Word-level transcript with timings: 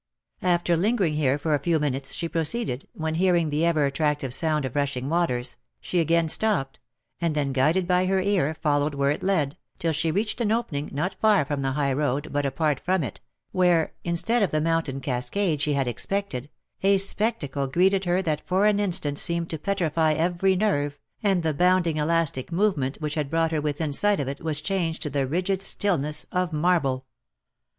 After 0.41 0.75
lingering 0.75 1.13
here 1.13 1.37
for 1.37 1.53
a 1.53 1.59
few 1.59 1.77
minutes 1.79 2.15
she 2.15 2.27
proceeded, 2.27 2.87
when 2.93 3.13
hearing 3.13 3.51
the 3.51 3.63
ever 3.63 3.85
attractive 3.85 4.33
sound 4.33 4.65
of 4.65 4.75
rushing 4.75 5.09
waters, 5.09 5.57
she 5.79 5.99
again 5.99 6.27
stopped, 6.27 6.79
and 7.19 7.35
then, 7.35 7.53
guided 7.53 7.87
by 7.87 8.07
her 8.07 8.19
ear, 8.19 8.55
followed 8.55 8.95
where 8.95 9.11
it 9.11 9.21
led, 9.21 9.57
till 9.77 9.91
she 9.91 10.09
reached 10.09 10.41
an 10.41 10.51
opening, 10.51 10.89
not 10.91 11.13
far 11.21 11.45
from 11.45 11.61
the 11.61 11.73
high 11.73 11.93
road, 11.93 12.29
but 12.33 12.47
apart 12.47 12.79
from 12.79 13.03
it, 13.03 13.19
where, 13.51 13.93
instead 14.03 14.41
of 14.41 14.49
the 14.49 14.59
mountain 14.59 15.01
cascade 15.01 15.61
she 15.61 15.73
had 15.73 15.87
expected, 15.87 16.49
a 16.81 16.97
spectacle 16.97 17.67
greeted 17.67 18.05
her 18.05 18.23
that 18.23 18.41
for 18.47 18.65
an 18.65 18.79
instant 18.79 19.19
seemed 19.19 19.51
to 19.51 19.59
petrify 19.59 20.13
every 20.13 20.55
nerve, 20.55 20.97
and 21.21 21.43
the 21.43 21.53
bounding 21.53 21.97
elastic 21.97 22.51
movement 22.51 22.97
which 23.01 23.13
had 23.13 23.29
brought 23.29 23.51
her 23.51 23.61
within 23.61 23.93
sight 23.93 24.19
of 24.19 24.27
it, 24.27 24.41
was 24.41 24.61
changed 24.61 25.03
to 25.03 25.11
the 25.11 25.27
rigid 25.27 25.61
stillness 25.61 26.25
of 26.31 26.51
marble. 26.51 27.05